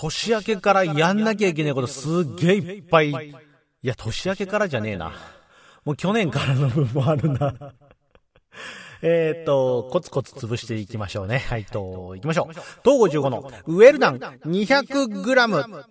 [0.00, 3.10] 年明けからやんなきゃいけないことすっげえいっぱい。
[3.10, 3.34] い
[3.82, 5.12] や、年明けからじゃねえな。
[5.84, 7.54] もう去年からの分もあるな。
[9.02, 11.40] えっと、コツコツ潰していきましょうね。
[11.48, 12.52] はい、と、いきましょう。
[12.82, 15.84] 東郷15のウェルダン 200g。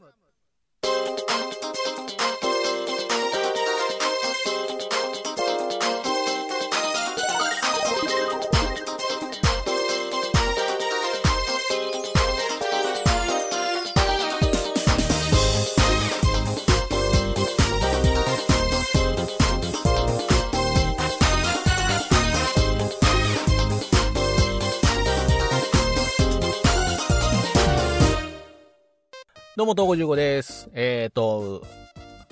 [29.60, 30.70] どうも、東郷15です。
[30.74, 31.68] えっ、と、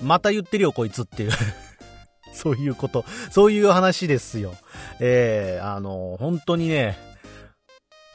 [0.02, 1.30] また言ってるよ、こいつっていう。
[2.32, 3.04] そういうこと。
[3.30, 4.54] そういう話ですよ。
[4.98, 6.96] えー、あの、本当にね、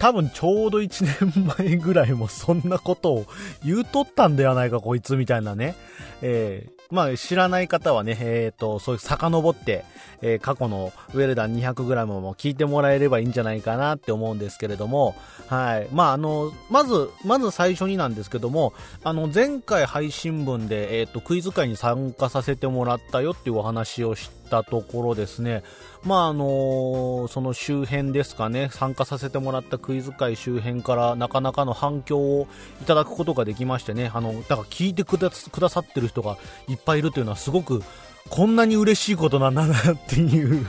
[0.04, 3.26] 多分ちょうど1年前ぐらいもそんなことを
[3.64, 5.76] 言うとったんではないか、こいつみたいなね。
[6.22, 9.86] えー、まあ知らない方はね、えっ、と、そういう遡って、
[10.22, 15.16] えー過去のウェルダン 200g も聞いてもらえればいいんじゃないかなって思うんですけれども、
[15.48, 15.88] はい。
[15.94, 18.74] まあ、あの、まず、まず最初になんですけども、
[19.06, 25.64] あの、前回配信分で、えっ、と、クイズ会に参加させてもらったよっていうお話をしてたところですね、
[26.04, 32.48] まあ、あのその周辺ですかね、参加させてもらったクイズ会周辺からなかなかの反響を
[32.82, 36.38] いただくことができましてね、あの、だから聞いてくだくださってる人が
[36.68, 37.82] いっぱいいるというのはすごく、
[38.30, 40.68] こんなに嬉しいことなんだなっていう。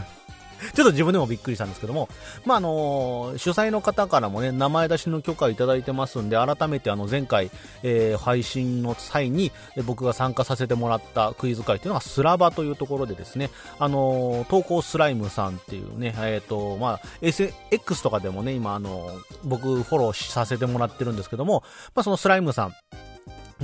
[0.72, 2.08] ちょっと自分でもびっくりしたんですけども、
[2.44, 7.50] まあ、あの主催の方からもね、名前出しの許可をいただいてますんで、改めてあの、前回、
[7.82, 9.52] えー配信の際に、
[9.84, 19.10] 僕が参加させてもらったクイズ会というのがスラバというところでですね、あの投稿スライムさんっていうね、えっ、と、まあ、SX とかでもね、今あの
[19.44, 21.62] 僕フォローさせてもらってるんですけども、
[21.94, 22.74] まあ、そのスライムさん、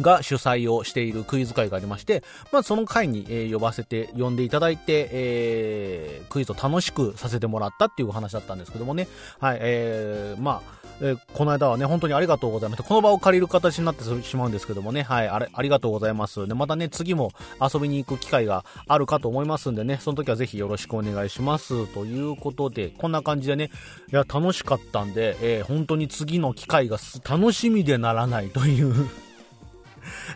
[0.00, 9.08] が主催をしているクイズ会がありまして、まあ、その会に、えー呼ばせて、呼んでいただいて、えークイズを楽しくさせてもらったっていうお話だったんですけどもね。
[9.40, 12.84] はい、えー、まあ、えーこの間はね、本当にありがとうございました。
[12.84, 16.46] この場を借りる形になってしまうんですけどもね、はい、あれ、ありがとうございます。
[16.46, 21.86] で、またね、次も遊びに行く機会があるかと思いますんでね、その時はぜひよろしくお願いします。
[21.88, 23.70] ということで、こんな感じでね、
[24.12, 26.98] いや、楽しかったんで、えー本当に次の機会が
[27.28, 29.08] 楽しみでならないという、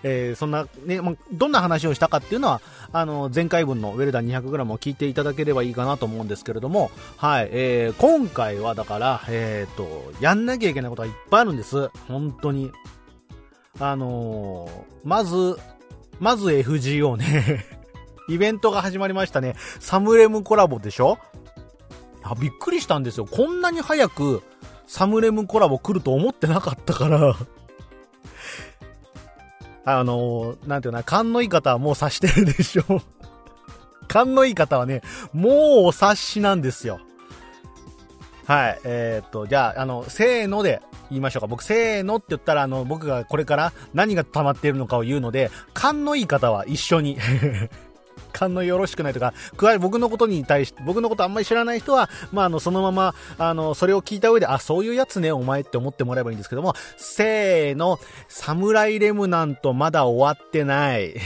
[0.03, 2.61] えーそんな、ね、まどんな話をしたかっていうのは、
[2.93, 11.91] あの、前回分のウェルダン 200g を聞いていただければいいかなと思うんですけれども、はい、えー今回はだから、えっ、と、やんなきゃいけないことがいっぱいあるんです。
[12.09, 12.73] 本当に。
[13.81, 15.59] あのーまず、
[16.21, 17.65] まず FGO ね。
[18.29, 19.55] イベントが始まりましたね。
[19.81, 21.19] サムレムコラボでしょ？
[22.23, 23.27] あ、びっくりしたんですよ。
[23.27, 24.43] こんなに早く
[24.87, 27.37] サムレムコラボ来ると思ってなかったから。
[29.85, 33.03] あのーなんていうのかな、勘のいい方はもう察してるでしょ。
[34.09, 35.03] 勘のいい方はね、
[35.33, 35.55] もう
[35.87, 37.01] お察しなんですよ。
[38.47, 41.47] はい、えーっと、じゃあ、あの、せーので言いましょうか。
[41.47, 47.19] 僕、せーのって言ったら、あの、僕がこれから何が溜まっているのかを言うので、勘のいい方は一緒に。
[48.35, 61.15] 勘のよろしくないとか、加え僕のことに対して、僕のことあんまり知らない人は、まあ、あの、そのまま、あの、それを聞いた上で、あ、そういうやつね、お前って思ってもらえばいいんですけども、せーの、サムライレムナントまだ終わってない。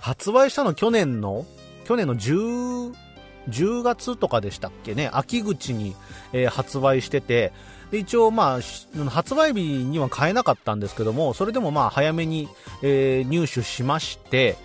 [0.00, 1.46] 発売したの去年の、
[1.84, 2.94] 去年の10、
[3.48, 5.96] 10月とかでしたっけね、秋口に、
[6.32, 7.52] えー発売してて、
[7.90, 12.48] で一応、まあ、発売日には買えなかったんですけども、それでもまあ早めに、
[12.82, 14.56] えー入手しまして、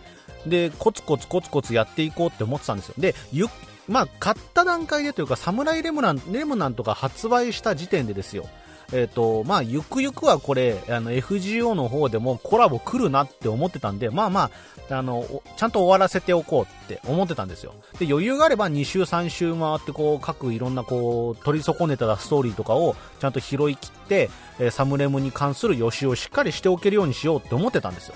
[0.46, 2.96] で、コツコツコツコツやっていこうって思ってたんですよ。
[2.98, 3.48] で、ゆ
[3.88, 8.46] まあ、買った段階でというか、サムライレムナンレムナントが発売した時点でですよ。
[8.94, 14.52] えっ、と、まあ、ゆくゆくはこれ、あの、FGO の方でもコラボ来るなって思ってたんで、まあま
[14.90, 17.74] あ、あの、ちゃんと終わらせておこうって思ってたんですよ。
[18.00, 28.16] で、余裕があれば2週3週回って、こう、各いろんなこう、取り損ねたストーリーとかをちゃんと拾い切って、えーサムレムに関する予習をしっかりしておけるようにしようって思ってたんですよ。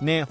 [0.00, 0.26] ね。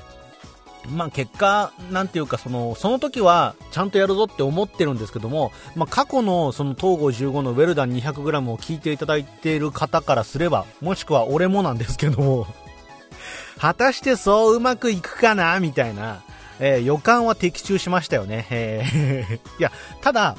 [0.90, 12.48] まあ結果、なんていうか、その、その時は、ちゃんとやるぞって思ってるんですけども、まあ過去の、その、東郷15のウェルダン 200g を聞いていただいている方からすれば、もしくは俺もなんですけども、
[13.60, 16.22] 果たしてそううまくいくかなみたいな、
[16.60, 18.48] えー予感は的中しましたよね。
[18.50, 19.72] えー いや、
[20.02, 20.36] ただ、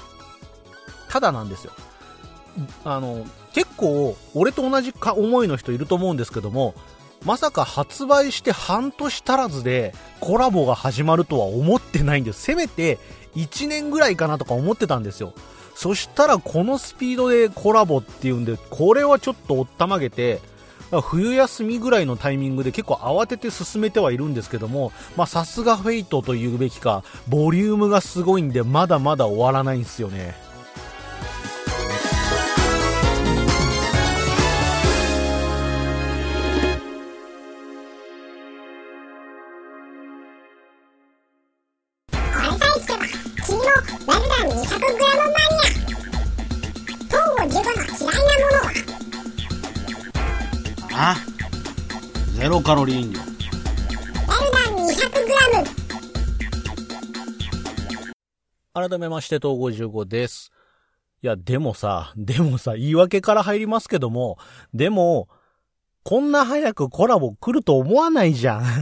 [1.09, 1.73] ただなんですよ。
[2.85, 6.75] あの、結構、俺と同じか思いの人いると思うんですけども、
[7.25, 12.43] まさか発売して半年足らずでコラボが始まるとは思ってないんです。
[12.43, 12.99] せめて
[13.35, 15.33] 1年ぐらいかなとか思ってたんですよ。
[15.75, 20.41] そしたらこのスピードでコラボっていうんで、これはちょっとおったまげて、
[21.03, 30.37] 冬休みぐらいのタイミングで結構慌てて進めてはいるんですけども、まあさすがフェイトと言うべきか、ボリュームがすごいんでまだまだ終わらないんですよね。
[52.65, 53.21] カロリー飲料
[58.73, 60.51] 改めまして、東55です。
[61.23, 64.39] いや、でもさ、 でもさ、言い訳から入りますけども、
[64.73, 65.29] でも、
[66.05, 68.65] こんな早くコラボ来ると思わないじゃん。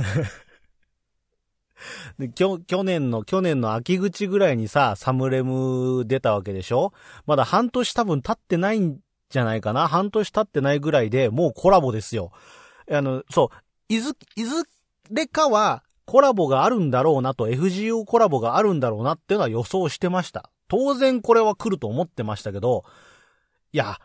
[2.19, 6.93] できょ去年の、去年の秋口ぐらいにさ、サムレム出たわけでしょ？
[7.27, 9.89] まだ半年多分経ってないんじゃないかな？
[9.89, 12.31] 半年経ってないぐらいでもうコラボですよ。
[12.91, 13.57] あの、そう、
[13.97, 14.65] いず、いず
[15.11, 20.51] れかはコラボがあるんだろうなと、FGO コラボがあるんだろうなっていうのは予想してました。
[20.69, 22.85] 当然これは来ると思ってましたけど、
[23.73, 23.99] いや、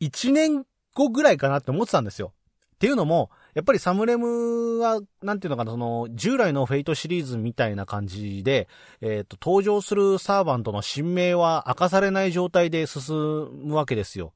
[0.00, 0.64] 1年
[0.94, 2.32] 後ぐらいかなって思ってたんですよ。
[2.74, 8.68] っていうのも、やっぱりサムレムは、なんていうのかな、その、従来のフェイトシリーズみたいな感じで、
[9.00, 13.14] えっ、と、登場するサーバントの真名は明かされない状態で進
[13.64, 14.32] むわけですよ。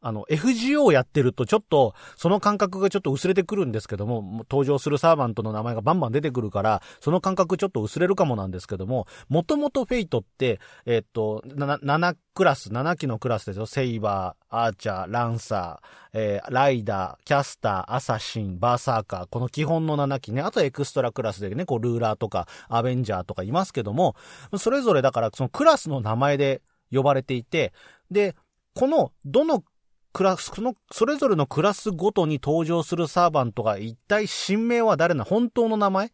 [0.00, 13.66] あの、FGO をやってるとちょっと、その感覚がちょっと薄れてくるんですけども、登場するサーバントの名前がバンバン出てくるから、その感覚ちょっと薄れるかもなんですけども、もともとフェイトって、えっと、7クラス、7機のクラスですよ。
[13.66, 20.42] セイバー、アーチャー、ランサー、えーライダー、キャスター、アサシン、バーサーカー、この基本の7機ね。
[20.42, 24.14] あとエクストラクラスでね、こう、ルーラーとか、アベンジャーとかいますけども、
[24.58, 27.72] それぞれだから、そのクラスの名前で呼ばれていて、
[28.10, 28.34] で、
[28.74, 29.64] この、どの
[30.16, 36.10] クラス、その、それぞれのクラスごとに登場するサーバントが一体新名は誰な、本当の名前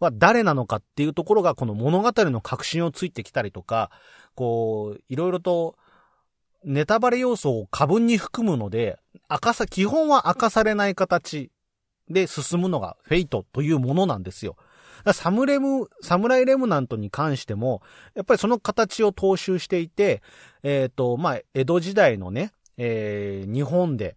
[0.00, 3.90] は誰なのかっていうところがこの物語の核心をついてきたりとか、
[4.34, 5.76] こう、いろいろと
[6.64, 8.98] ネタバレ要素を過分に含むので、
[9.30, 11.50] 明かさ、基本は明かされない形
[12.08, 14.56] で進むのがフェイトというものなんですよ。
[15.12, 17.82] サムレム、サムライレムナントに関しても、
[18.14, 20.22] やっぱりその形を踏襲していて、
[20.62, 24.16] えっ、と、まあ、江戸時代のね、えー日本で、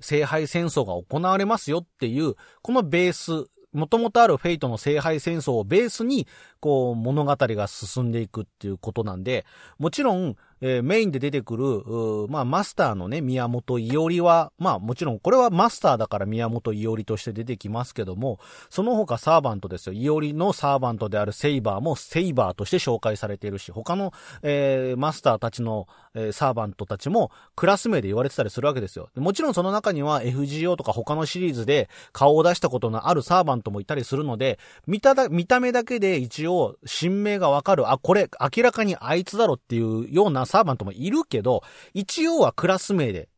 [0.00, 6.26] 聖杯戦争が行われますよっていう、このベース、もともとあるフェイトの聖杯戦争をベースに、
[6.60, 9.44] こう、物語が進んでいくっていうことなんで、
[9.78, 18.38] もちろん、えーメインで出てくる、うーまあ、マスターのね、宮本伊織は、まあ、もちろん、これはマスターだから宮本伊織として出てきますけども、
[18.70, 19.92] その他サーバントですよ。
[19.92, 24.12] 伊織のサーバントであるセイバーもセイバーとして紹介されているし、他の、
[24.42, 29.10] えーマスターたちの、えーサーバントたちもクラス名で言われてたりするわけですよ。
[29.16, 41.62] もちろんその中には FGO とか他のシリーズで顔を出したことのあるサーバントもいたりするので、見ただ、見た目だけで一応、新名がわかる、あ、これ明らかにあいつだろっていうようなサーバントもいるけど、
[41.94, 43.28] 一応はクラス名で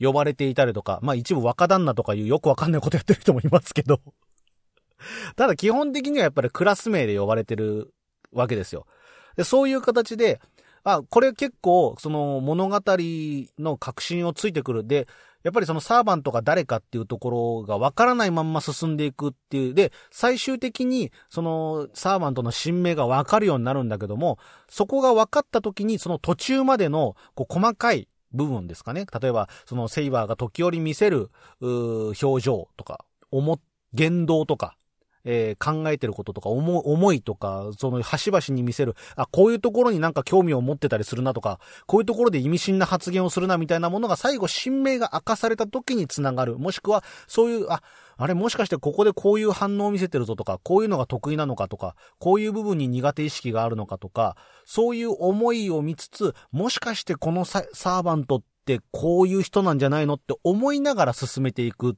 [0.00, 4.00] 呼ばれていたりとか、まあ一部若旦那とかいうよくわかんないことやってる人もいますけど。
[5.36, 7.92] ただ基本的にはやっぱりクラス名で呼ばれてる
[8.32, 8.86] わけですよ。
[9.36, 10.40] でそういう形で、
[10.84, 12.80] あ、これ結構、その物語
[13.58, 14.86] の核心をついてくる。
[14.86, 15.06] で、
[15.42, 19.74] やっぱりそのサーバントが誰かっていうところがわからないまんま進んでいくっていう。
[19.74, 24.38] で、最終的にそのサーバントの新名がわかるようになるんだけども、
[24.68, 29.06] そこが分かった時にその途中までのこう細かい部分ですかね。
[29.20, 33.58] 例えば、そのセイバーが時折見せる、う表情とか、思、
[33.92, 34.76] 言動とか、
[35.24, 46.58] えー考えてることとか、思、思いとか、その端々に見せる、あ、こういうところになんか興味を持ってたりするなとか、こういうところで意味深な発言をするなみたいなものが最後、新名が明かされた時につながる。
[46.58, 47.82] もしくは、そういう、あ、
[48.16, 54.36] あれもしかしてここでこういう反応を見せてるぞとか、こういうのが得意なのかとか、こういう部分に苦手意識があるのかとか、
[54.66, 61.96] そういう思いを見つつ、もしかしてこのサーバントってこういう人なんじゃないのって思いながら進めていく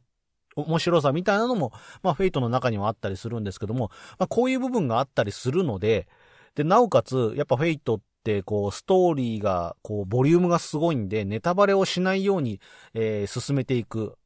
[0.56, 6.09] 面白さみたいなのも、まあ、フェイトの中にはあったりするんですけども、まあ、こういう部分があったりするので、
[6.54, 12.61] で、なおかつ、やっぱフェイトって、こう、ストーリーが、こう、ボリュームがすごいんで、ネタバレをしないように、
[12.94, 14.16] えー進めていく。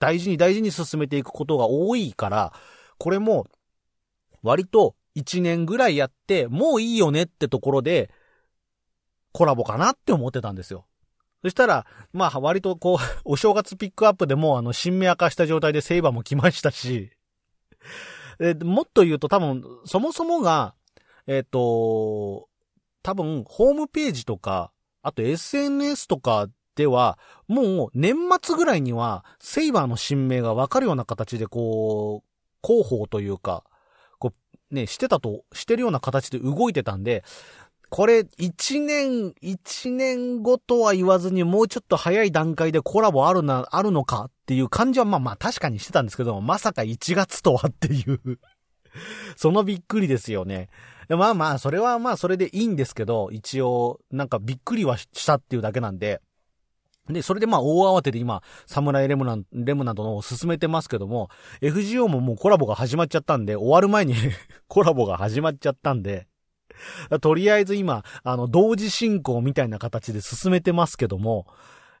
[0.00, 2.52] 大事に大事に進めていくことが多いから、
[2.98, 3.46] これも、
[4.42, 8.10] 割と、1年ぐらいやって、もういいよねってところで、
[9.32, 10.86] コラボかなって思ってたんですよ。
[11.42, 17.10] そしたら、まあ、割とこう、お正月ピックアップでもうあの、新名明かした状態でセイバーも来ましたし、
[18.40, 20.74] えもっと言うと多分、そもそもが、
[21.26, 22.48] えっ、と、
[23.02, 27.18] 多分、ホームページとか、あと SNS とかでは、
[27.48, 33.64] もう年末ぐらいには、セイバーの新名がわかるような形でこう、広報というか、
[34.18, 34.32] こ
[34.70, 37.24] う、ね、してたと、してるような形で動いてたんで、
[37.90, 48.38] これ、一年、一年後とは言わずに、もうちょっと早い段階でコラボあるな、あるのかっていう感じは、まあまあ確かにしてたんですけども、まさか1月とはっていう。
[49.36, 50.68] そのびっくりですよね。
[51.08, 56.20] まあまあ、それはまあそれでいいんですけど、一応、なんかびっくりはしたっていうだけなんで、
[57.08, 61.28] で、それでまあ大慌てで今、サムライレムナン、レムナントのを進めてますけども、
[61.60, 64.14] FGO ももうコラボが始まっちゃったんで、終わる前に
[64.68, 66.28] コラボが始まっちゃったんで、
[67.20, 71.46] とりあえず今、あの、同時進行みたいな形で進めてますけども、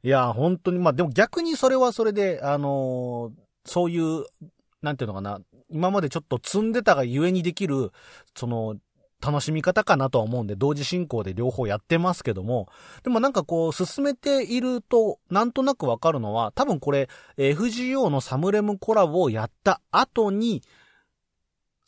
[0.02, 4.24] いや、本当に、まあでも逆にそれはそれで、あのー、そういう、
[4.82, 7.92] なんていうのかな、今までちょっと積んでたがゆえにできる、
[8.34, 8.76] その、
[9.22, 12.68] 楽しみ方かなとは思うんで、同時進行で両方やってますけども、
[13.02, 20.62] でもなんかこう、進めていると、なんとなくわかるのは、多分これ、FGO のサムレムコラボをやった後に、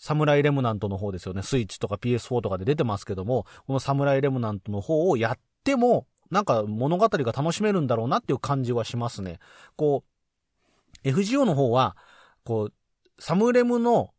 [0.02, 1.42] サムライレムナントの方ですよね。
[1.42, 9.38] スイッチとか PS4 とかで出てますけども、このサムライレムナントの方をやっても、なんか物語が楽しめるんだろうなっていう感じはしますね。
[9.76, 10.02] こ
[11.04, 11.96] う、FGO の方は、
[12.42, 12.72] こう、
[13.20, 14.10] サムレムの、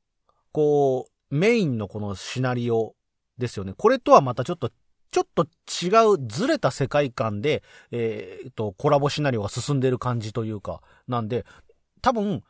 [0.53, 2.95] こう、メインのこのシナリオ
[3.37, 3.73] ですよね。
[3.75, 4.71] これとはまたちょっと、
[5.11, 7.61] ちょっと違うずれた世界観で、
[7.91, 11.45] えー、っと、コラボシナリオが進んでる感じというか、なんで、
[12.01, 12.41] 多分、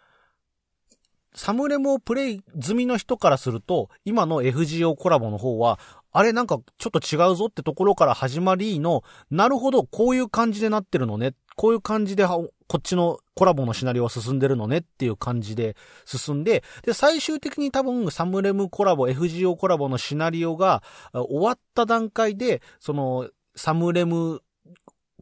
[1.36, 5.80] サムレムをプレイ済みの人からすると、今の FGO コラボの方は、
[6.12, 11.34] あれなんかちょっと違うぞってところから始まりの、なるほど、こういう感じでなってるのね。
[11.56, 15.76] こういう感じで、こっちのコラボのシナリオは進んでるのねっていう感じで
[16.06, 24.42] 進んで、で、最終的に多分サムレムコラボ、FGO コラボのシナリオが終わった段階で、その、サムレム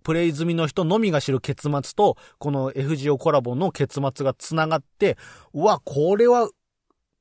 [0.03, 5.17] プレイ済みの人のみが知る結末と、この FGO コラボの結末が繋がって、
[5.53, 6.50] うわ、これは、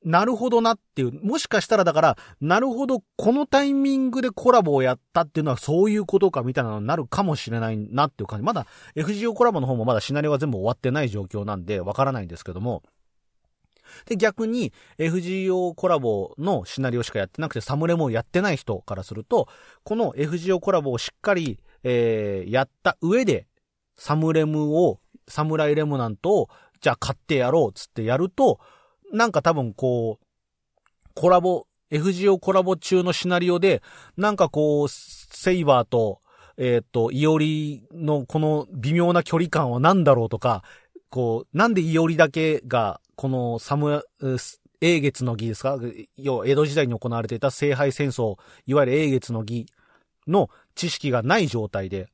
[0.03, 8.43] なるほどなっていう、もしかしたらだから、なるほど、このタイミングでコラボをやったっていうのはそういうことかみたいなのになるかもしれないなっていう感じ。
[8.43, 12.81] まだ FGO コラボの方もまだシナリオは全部終わってない状況なんで、わからないんですけども、
[14.05, 19.47] で、逆に FGO コラボのシナリオしかやってなくてサムレもやってない人からすると、
[19.83, 23.47] この FGO コラボをしっかりえー、やった上で、
[23.95, 28.59] サムレムを、サムライレムナントを、じゃあ買ってやろうつってやると、
[29.13, 30.25] なんか多分こう、
[31.13, 33.81] コラボ、FGO コラボ中のシナリオで、
[34.17, 36.21] なんかこう、セイバーと、
[36.57, 40.63] えっ、と、イオリのこの微妙な距離感は何だろうとか、
[41.09, 44.03] こう、なんでイオリだけが、このサム、
[44.79, 45.77] 英月の儀ですか？
[46.17, 49.67] 要は江戸時代に行われていた聖杯戦争、いわゆる英月の儀
[50.27, 52.09] の知識がない状態で、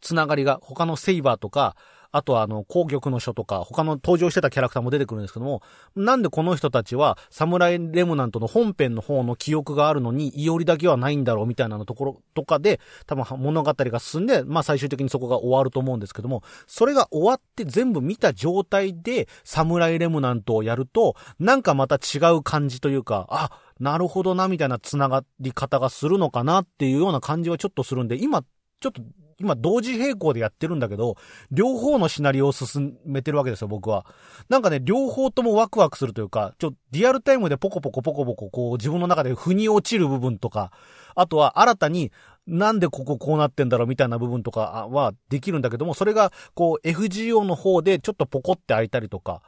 [0.00, 1.76] つながりが他のセイバーとか、
[2.12, 5.62] あとはあの、攻玉の書とか、他の登場してたキャラクターも出てくるんですけども、
[5.94, 28.42] なんでこの人たちは、サムライレムナントの本編の方の記憶があるのに、イオリだけはないんだろうみたいなのところとかで、多分物語が進んで、まあ最終的にそこが終わると思うんですけども、それが終わって全部見た状態で、サムライレムナントをやると、なんかまた違う感じというか、あ、なるほどな、みたいな繋がり方がするのかなっていうような感じはちょっとするんで、今、
[28.80, 29.02] ちょっと、
[29.40, 31.16] 今同時並行でやってるんだけど、
[31.50, 34.04] 両方のシナリオを進めてるわけですよ、僕は。
[34.48, 40.72] なんかね、両方ともワクワクするというか、ちょ、リアルタイムでポコポコポコポコ、こう、自分の中で腑に落ちる部分とか、
[41.14, 42.12] あとは新たに、
[42.46, 49.42] なんでこここうなってんだろうみたいな部分とかはできるんだけども、それが、こう、FGO の方でちょっとポコって開いたりとか、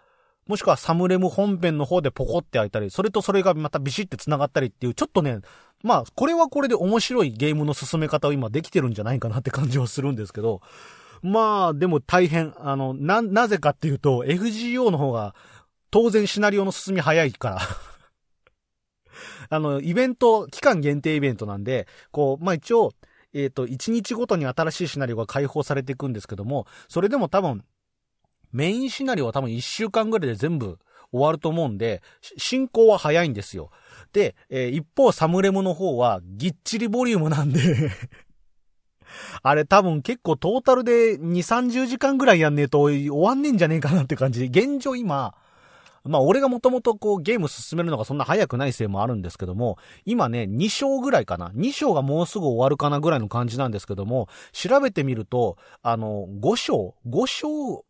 [0.47, 5.41] もしくはサムレム本編の方でポコって開いたり、それとそれがまたビシって繋がったりっていう、ちょっとね、
[5.83, 10.61] まあ、これはこれで面白いゲームの進め方を今できてるんじゃないかなって感じはするんですけど、
[11.23, 12.53] まあ、でも大変。
[12.59, 15.35] あの、な、なぜかっていうと、FGO の方が、
[15.91, 17.61] 当然シナリオの進み早いから
[19.51, 22.93] あの、イベント、期間限定イベントなんで、こう、まあ一応、
[23.35, 27.65] えっ、ー、と、1日ごとに新しいシナリオが解放されていくんですけども、それでも多分、
[28.53, 30.79] メインシナリオは多分1週間ぐらいで全部
[31.13, 32.03] 終わると思うんで、
[32.39, 33.71] 進行は早いんですよ。
[34.13, 37.61] で、えー、一方サムレムの方はぎっちりボリュームなんで
[39.43, 45.35] あれ多分結構トータルで2、30時間ぐらいやんねえと終わんねえんじゃねえかなって感じで、現状今、
[46.05, 51.51] まあ俺がもともとこうゲーム進めるのがそんな早くないせいもあるんですけども、今ね、2章ぐらいかな。
[51.51, 57.85] 2章がもうすぐ終わるかなぐらいの感じなんですけども、調べてみると、あの、5章 ?5 章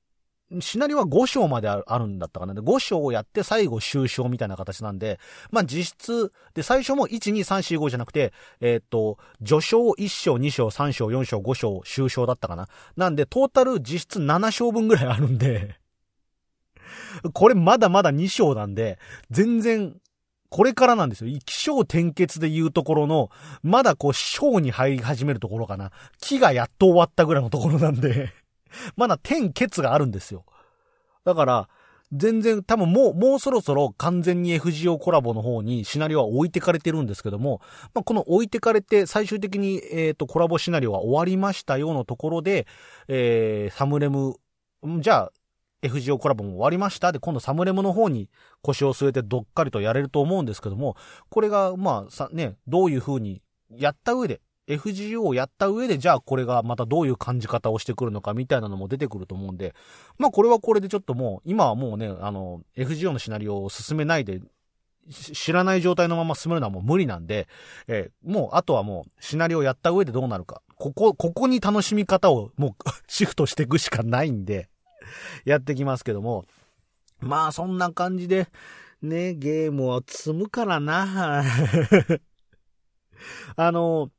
[0.60, 2.54] シナリオは5章まであるんだったかな。
[2.54, 5.18] で、5章をやって最後終章みたいな形なんで、
[5.50, 12.68] まあ実質、で、最初も1、2、3、4、5じゃなくて、えー、っと、序章1章、2章、3章、4章、5章、終章だったかな。
[12.96, 15.76] なんで、トータル実質7章分ぐらいあるんで
[17.32, 18.98] これまだまだ2章なんで、
[19.30, 19.96] 全然、
[20.48, 21.38] これからなんですよ。
[21.46, 23.30] 気象転結で言うところの、
[23.62, 25.92] まだこう、章に入り始めるところかな。
[26.20, 28.34] 木がやっと終わったぐらいのところなんで
[28.96, 30.44] まだ転結があるんですよ。
[31.24, 31.68] だから、
[32.12, 37.62] 全然多分もう、もうそろそろ完全に FGO コラボの方にシナリオは置いてかれてるんですけども、
[37.94, 42.66] まあ、この置いてかれて最終的に、えっ、ー、と、コラボシナリオは終わりましたよのところで、
[43.08, 44.36] えー、サムレム、
[45.00, 45.32] じゃあ、
[45.82, 48.28] FGO コラボも終わりましたで、今度サムレムの方に
[48.60, 50.96] 腰を据えてどっかりとやれると思うんですけども、
[51.30, 59.74] これが、まあ、さ、ね、どういう風にやった上で、FGO をやった上で、じゃあこれがまたどういう感じ方をしてくるのかみたいなのも出てくると思うんで、
[60.18, 64.40] まあこれはこれでちょっともう、今はもうね、あの、FGO のシナリオを進めないで、
[65.10, 67.48] 知らない状態のまま進めるのはもう無理なんで、
[67.88, 70.62] えー、もう、あとはもう、シナリオをやった上でどうなるか。
[70.76, 72.74] ここ、ここに楽しみ方をもう
[73.08, 74.68] シフトしていくしかないんで、
[75.44, 76.44] やってきますけども。
[77.20, 78.48] まあ、そんな感じで、
[79.00, 81.44] ね、ゲームを積むからな。
[83.56, 84.10] あの、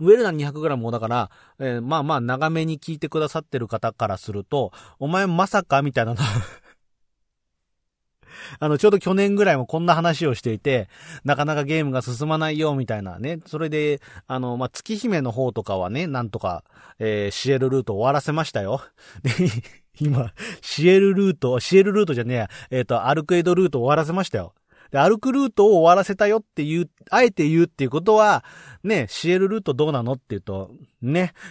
[0.00, 6.18] ウェルナ 200g もだから、えー、まあまあ長めに聞いてくださってる方からすると、お前まさかみたいなの
[8.58, 10.88] あの、ちょうど去年ぐらいもこんな話をしていて、
[11.24, 13.40] なかなかゲームが進まないよ、みたいなね。
[13.46, 16.64] それで、あの、まあ、月姫の方とかはね、なんとか、
[16.98, 18.80] えー、シエルルート終わらせましたよ。
[19.22, 19.30] で、
[20.00, 24.54] 今、シエルルート、シエルルートじゃねえや、えっ、ー、と、アルクエドルート終わらせましたよ。
[24.90, 28.44] で、歩くルートを終わらせたよっていう、あえて言うっていうことは、
[28.82, 30.70] ね、シエルルートどうなのって言うと、
[31.02, 31.34] ね。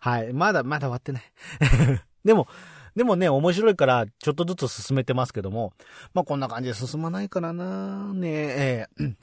[0.00, 0.32] はい。
[0.32, 1.22] まだ、まだ終わってない。
[2.24, 2.48] でも、
[2.96, 5.74] でもね、面白いから、ちょっとずつ進めてますけども、
[6.14, 9.14] まあ、こんな感じで進まないからなねえ、ー、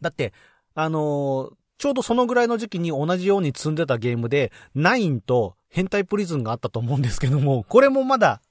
[0.00, 0.32] だって、
[0.74, 8.42] あのー、ちょうどそのぐらいの時期に同じように積んでたゲームで、ナインと変態プリズンがあったと思うんですけども、これもまだ、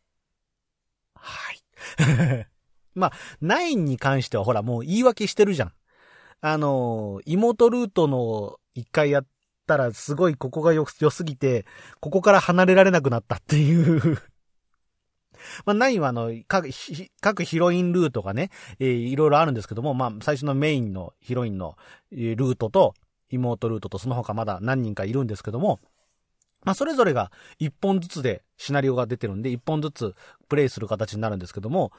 [2.96, 5.74] まあ、ナインに関してはほらもう言い訳してるじゃん。
[6.42, 9.28] あの、妹ルートの一回やっ
[9.68, 11.66] たらすごいここが良すぎて、
[12.00, 14.18] ここから離れられなくなったっていう
[15.66, 16.70] まあ、ナインはあの、各、
[17.22, 21.78] 各ヒロインルートがね、えー、いろいろあるんですけども、まあ、最初のメインのヒロインの
[22.12, 22.94] ルートと、
[23.30, 25.80] 妹ルートとその他まだ何人かいるんですけども、
[26.64, 30.16] まあ、それぞれが一本ずつでシナリオが出てるんで、一本ずつ
[30.50, 31.92] プレイする形になるんですけども、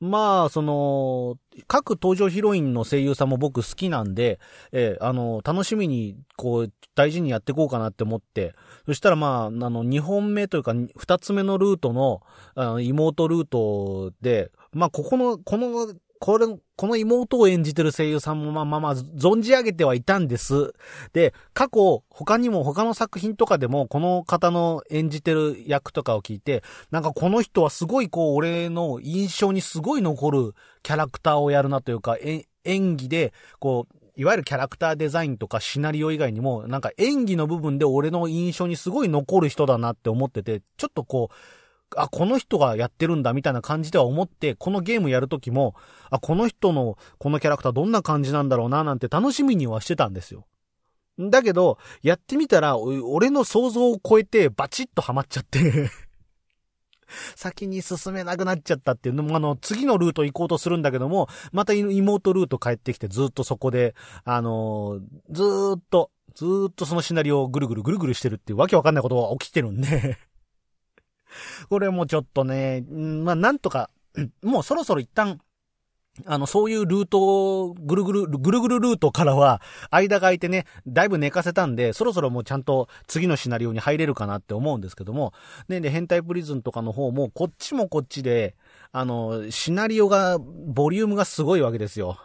[0.00, 4.38] まあ、その、各登場ヒロインの声優さんも僕好きなんで、
[4.72, 8.54] えー、あの、楽しみに、こう、大事にやっていこうかなって思って、
[8.86, 12.22] そしたらまあ、あの、2本目というか、2つ目のルートの、
[12.54, 15.88] あの、妹ルートで、まあ、ここの、この
[16.20, 20.72] これ、この妹を演じてる声優さんもまあまあまあ、存じ上げてはいたんです。
[21.12, 32.16] で、過去、他にも他の作品とかでも、この方の演じてる役とかを聞いて、なんかこの人はすごいこう、俺の印象にすごい残るキャラクターをやるなというか、
[32.64, 41.34] 演技で、こう、いわゆるキャラクターデザインとかシナリオ以外にも、なんか演技の部分で俺の印象にすごい残る人だなって思ってて、ちょっとこう、
[41.94, 45.74] あ、この人がやってるんだみたいな感じでは思って、このゲームやるときも、
[46.10, 50.46] あ、この人のこのキャラクターどんな感じなんだろうななんて楽しみにはしてたんですよ。
[51.18, 55.90] だけど、やってみたら、俺の想像を超えてバチッとハマっちゃって
[57.36, 63.94] 先に進めなくなっちゃったっていうのも、あの、次のルート行こうとするんだけども、また妹ルート帰ってきてずっとそこで、
[64.24, 70.18] あのー、ずーっと、ずーっとそのシナリオをぐるぐるぐるぐるしてるっていうわけわかんないことが起きてるんで
[71.68, 73.90] これもちょっとね、まあ、なんとか、
[74.42, 75.40] もうそろそろ一旦、
[76.24, 85.34] あの、そういうルートを、ぐるぐる、ぐるぐるルートからは、間が空いてね、だいぶ寝かせたんで、そろそろもうちゃんと次のシナリオに入れるかなって思うんですけども、
[85.68, 88.56] ね、で、変態プリズンとかの方も、こっちもこっちで、
[88.92, 92.18] あの、シナリオが、ボリュームがすごいわけですよ。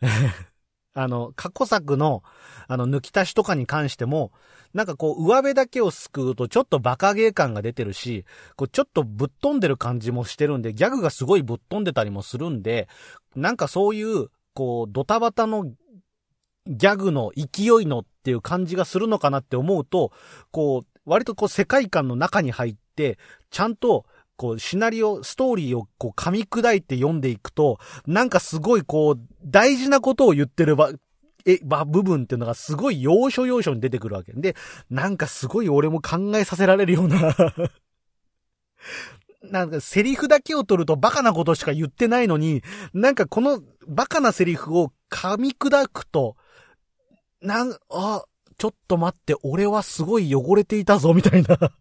[0.94, 2.24] あの、過去作の、
[2.66, 4.32] あの、抜き足しとかに関しても、
[4.74, 8.24] なんかこう、上辺だけを救うとちょっとバカゲー感が出てるし、
[8.56, 12.88] こう、ちょっとぶっ飛んでる感じもしてるんで、ギャグがすごいぶっ飛んでたりもするんで、
[13.34, 15.64] なんかそういう、こう、ドタバタの
[16.66, 20.12] ギャグの勢いのっていう感じがするのかなって思うと、
[20.50, 23.18] こう、割とこう世界観の中に入って、
[23.50, 24.04] ちゃんと、
[24.36, 30.92] こう、シナリオ、ストーリーをこう噛み砕いて読んでいくと、なんかすごいこう、大事なことを言ってるば、
[31.46, 34.32] え、ば、部分っていうのがすごい要所要所に出てくるわけ。
[34.32, 34.54] で、
[34.90, 37.34] なんかすごい俺も考えさせられるような
[39.42, 46.36] なんかセリフだけを取るとバカなことしか言ってないのに、なんかこのバカなセリフを噛み砕くと、
[47.40, 48.24] なん、あ、
[48.58, 51.56] ちょっと待って、俺はすごい汚れていたぞ、みたいな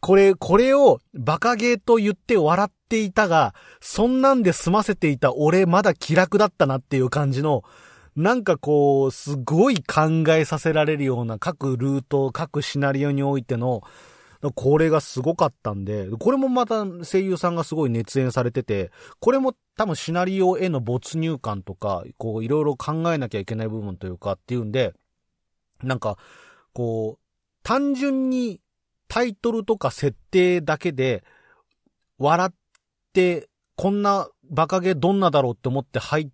[0.00, 7.62] これ、これをバカゲーと言って笑っていたが、そんなんで済ませていた俺まだ気楽だったなっていう感じの、
[8.18, 13.82] なんかこう、すごい考えさせられるような各ルート、各シナリオにおいての、
[14.56, 24.94] これがすごかったんで、これもまた声優さんがすごい熱演されてて、これも多分シナリオへの没入感とか、こういろいろ考えなきゃいけない部分というかっていうんで、
[25.84, 26.18] なんか、
[26.72, 28.60] こう、単純に
[29.06, 31.22] タイトルとか設定だけで、
[32.18, 32.52] 笑っ
[33.12, 36.28] て、こんなバカゲどんなだろうって思って入っ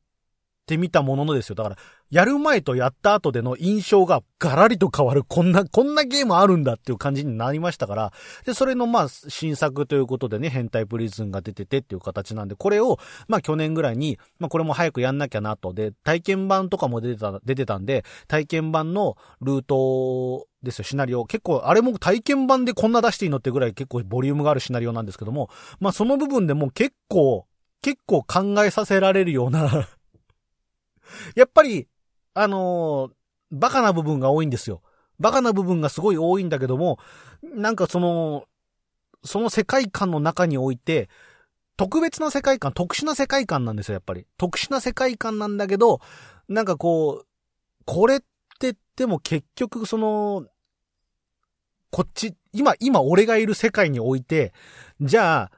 [0.65, 1.55] ってみたもののですよ。
[1.55, 1.77] だから、
[2.11, 8.13] やる前とやった後での印象がガラリと変わる、こんな、こんなゲームあるんだっていう感じになりましたから、
[8.47, 12.99] で、それのまあ、新作ということでね、変態プリズンが出ててっていう形なんで、これを、
[13.29, 21.27] まあ去年ぐらいに、まあこれも早くやんなきゃなと、で、体験版とかも出てた、出てたんで、体験版のルートですよ、シナリオ。
[21.27, 27.47] 結構、あれも体験版でこんな出していいのってぐらい結構ボリュームがあるシナリオなんですけども、まあその部分でも結構、
[27.83, 29.87] 結構考えさせられるような
[31.35, 31.89] やっぱり、
[32.35, 33.13] あのー、
[33.53, 34.83] バカな部分が多いんですよ。
[35.19, 36.99] バカな部分がすごい多いんだけども、
[37.43, 38.45] なんかその、
[39.25, 41.09] その世界観の中において、
[41.77, 44.27] 特別な世界観、特殊な世界観なんですよ、やっぱり。
[44.39, 46.01] 特殊な世界観なんだけど、
[46.49, 47.27] なんかこう、
[47.85, 48.27] これって
[48.61, 50.47] 言っても結局その、
[51.91, 54.53] こっち、今、今俺がいる世界において、
[55.01, 55.51] じゃあ、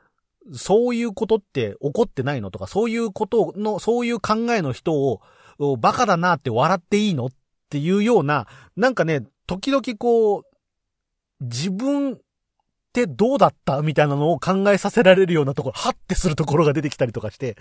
[0.55, 5.21] そういうことって起こってないのとか、そういうことの、そういう考えの人を、
[5.79, 7.29] バカだなって笑っていいのっ
[7.71, 10.45] ていうような、なんかね、時々こう、
[11.41, 12.19] 自分っ
[12.93, 17.57] てどうだったみたいなのを考えさせられるようなところ、はってするところが出てきたりとかして、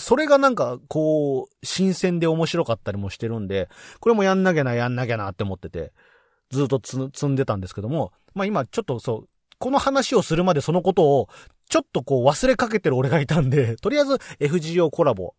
[0.00, 3.68] それがなんか、こう、新鮮で面白かったりもしてるんで、
[4.00, 5.92] これもやんなきゃな、やんなきゃなって思ってて、
[6.50, 11.28] ずっと積んでたんですけども、まあ今ちょっとそう、この話をするまでそのことを、
[11.68, 15.34] ちょっとこう忘れかけてる俺がいたんで、とりあえず FGO コラボ、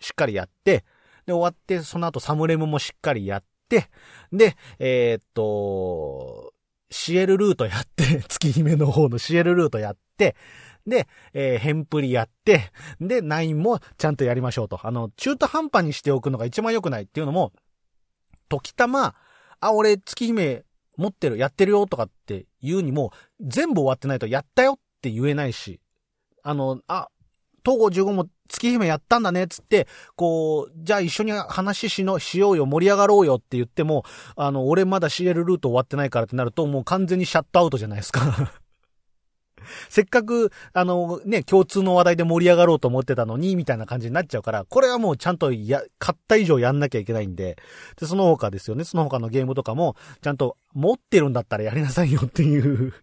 [0.00, 0.84] しっかりやって、
[1.26, 3.88] で、終わって、その後サムレムもしっかりやって、
[4.32, 6.52] で、えー、っと、
[6.90, 10.36] シエルルートやって、 月姫の方のシエルルートやって、
[10.86, 14.86] で、えー、ヘンプリやって、で、ナインもちゃんとやりましょうと。
[14.86, 17.52] あの、中途半端にしておくのが一番良くないっていうのも、
[18.48, 19.16] 時たま、
[19.58, 20.64] あ、俺月姫
[20.96, 25.80] 持ってる、やってるよとかって言うにも、全部終わってないとやったよって言えないし、
[26.44, 27.08] あの、あ、
[27.64, 34.04] 東郷15も月姫やったんだね、つって、こう、じゃあ一緒に話しの、しようよ、盛り上がろうよって言っても、
[34.36, 38.52] あの、俺まだ CL ルート終わってないからってなると、もう完全にシャットアウトじゃないですか。
[39.88, 47.56] せっかく、あの、ね、共通の話題で盛り上がろうと思ってたのに、みたいな感じになっちゃうから、これはもうちゃんとや、買った以上やんなきゃいけないんで、
[47.98, 52.94] で、その他ですよね、その他のゲームとかも、ちゃんと持ってるんだったらやりなさいよっていう。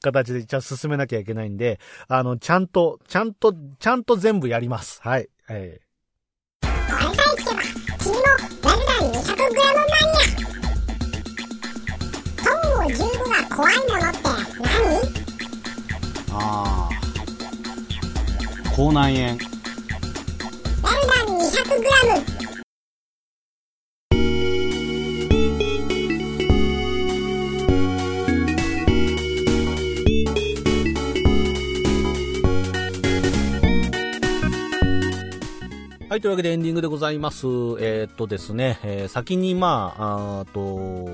[0.00, 5.00] 形で一応進めなきゃいけないんで、あの、ちゃんと、ちゃんと、ちゃんと全部やります。
[5.02, 5.28] はい。
[5.48, 5.92] えー、
[6.62, 7.62] これさえ聞けば、
[7.98, 8.22] 君も
[8.62, 10.42] ラルダン 200g マニア。
[12.42, 14.18] トンゴ15が怖いものって
[14.62, 14.72] 何
[16.34, 16.92] ああ。
[18.74, 19.26] 口内炎。
[20.82, 22.31] ラルダン 200g。
[36.12, 37.46] はい、というわけでエンディングでございます。
[37.46, 41.08] えー、っとですね、えー、先にまあ、あと、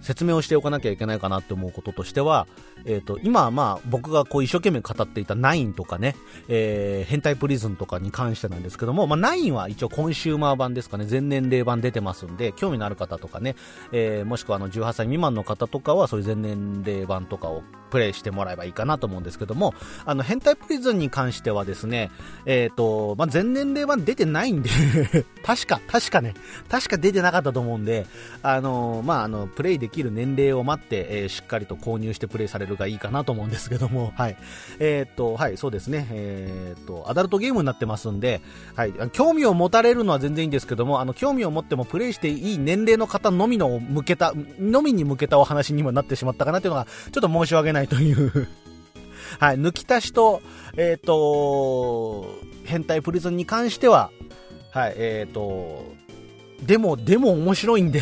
[0.00, 2.46] 説明をしておかなきゃいけないかなって思うこととしては、
[2.86, 6.16] えっ、ー、と、今まあ僕がこう一生懸命語っていた9とかね、
[6.48, 13.56] えー、変態プリズンとかに関してなんですけども、まあ9は一応コンシューマー版ですかね、全年齢版出てますんで、興味のある方とかね、
[13.92, 22.10] えー、もしくはあの18歳未満の方とかはそういう全年齢版とかをプレイしてもらえばいいかなと思うんですけども、あの、変態プリズンに関してはですね、
[22.44, 24.70] えっ、ー、と、まあ、全年齢版出てないんで
[25.44, 26.34] 確か、確かね、
[26.68, 28.06] 確か出てなかったと思うんで、
[28.42, 34.36] あの、まあ、あの、プレイできる年齢を待って、えー、しっかりと購入してプレイされるがいいかなと思うんですけども、 はい。
[34.78, 38.40] えっ、ー、と、はい、そうですね、えっ、と、アダルトゲームになってますんで、
[38.74, 48.48] はい、興味を持たれるのは全然いいんですけども、あの、興味を持ってもプレイしていい年齢の方のみの向けた、のみに向けたお話にもなってしまったかなというのが、ちょっと申し訳ないないという
[49.38, 50.40] はい、抜き足しと、
[50.76, 52.26] えっ、ー、と、
[52.64, 54.10] 変態プリズンに関しては、
[54.70, 55.84] はい、えっ、と、
[56.64, 58.00] でも、でも面白いんで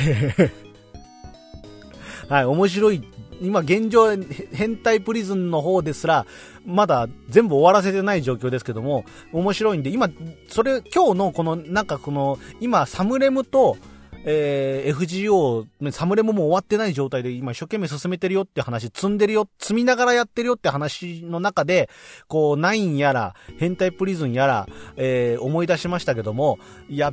[2.28, 3.02] はい、面白い。
[3.40, 4.16] 今現状、
[4.52, 6.26] 変態プリズンの方ですら、
[6.64, 10.08] まだ全部終わらせてない状況ですけども、面白いんで、今、
[10.48, 13.76] それ、今日のこの、なんかこの、今、サムレムと、
[14.24, 21.90] えー FGO、サムレムもう終わってない状態で今一生懸命進めてるよって話、積んでるよ、積みながらやってるよって話の中で、
[22.26, 26.58] こう、ナインやら、変態プリズンやら、えー思い出しましたけども、
[26.88, 27.12] いや、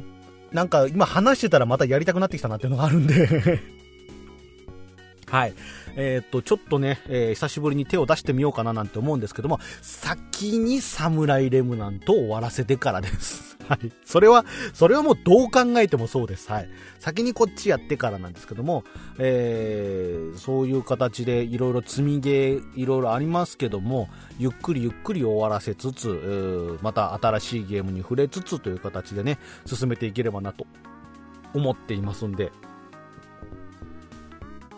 [0.52, 3.60] なんか今話してたらまたやりたくなってきたなっていうのがあるんで
[5.28, 5.54] はい。
[5.96, 13.51] えーっと、ちょっとね、えー久しぶりに手を出してみようかななんて思うんですけども、先にサムライレムナントを終わらせてからです。
[13.72, 13.92] はい。
[14.04, 16.52] それは、それはもうどう考えてもそうです。
[16.52, 16.70] はい。
[17.00, 18.84] 先にこっちやってからなんですけども、
[19.18, 30.68] えー、そういう形でいろいろ積みゲー、いろいろありますけども、ゆっくりゆっくり終わらせつつ、また新しいゲームに触れつつという形でね、進めていければなと
[31.54, 32.52] 思っていますんで、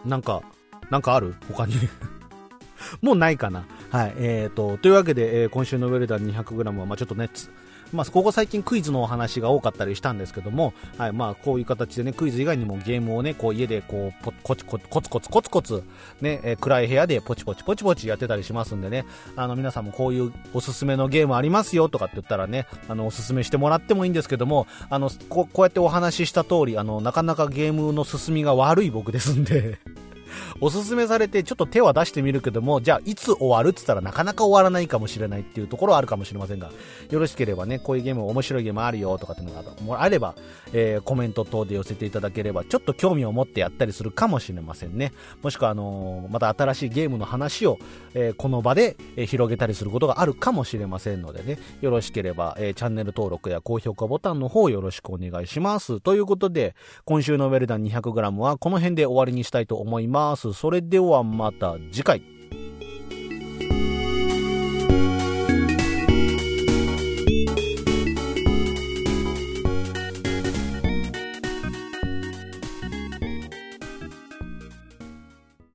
[0.06, 0.44] なんか、
[0.92, 1.34] なんかある？
[1.52, 1.74] 他に。
[3.02, 3.66] もうないかな。
[3.90, 4.14] はい。
[4.18, 7.30] えーと、というわけで、えー今週のウェルダン 200g は、まあちょっとね、
[7.94, 15.84] まあ、ここ最近クイズのお話が多かったりしたんですけども、はい、まあ、こういう形でね、クイズ以外にもゲームをね、こう家でこう、ポコチコツコツコツコツコツ、
[16.20, 29.80] ね、えー暗い部屋でポチポチポチポチやってたりしますんでね、あの、皆さんもこういうおすすめのゲームありますよとかって言ったらね、あの、おすすめしてもらってもいいんですけども、あの、ここうやってお話しした通り、あの、なかなかゲームの進みが悪い僕ですんで、
[30.62, 36.72] おすすめされてちょっと手は出してみるけども、じゃあいつ終わるって言ったらなかなか終わらないかもしれないっていうところはあるかもしれませんが、
[37.10, 40.36] よろしければね、こういうゲーム面白いゲームあるよとかっていうのがあれば、
[40.74, 45.12] えーコメント等で寄せていただければ、ちょっと興味を持ってやったりするかもしれませんね。
[45.42, 47.78] もしくはあのーまた新しいゲームの話を、
[48.14, 56.00] えーこの場で、え広げたりすることがあるかもしれませんのでね、よろしければ、えーチャンネル登録や高評価ボタンの方よろしくお願いします。
[56.02, 60.54] ということで、今週のウェルダン 200g はこの辺で終わりにしたいと思いますます。
[60.54, 62.22] それではまた次回。